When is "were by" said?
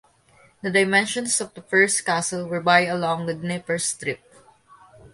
2.47-2.85